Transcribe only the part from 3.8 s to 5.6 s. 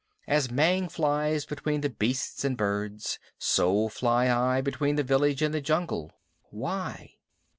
fly I between the village and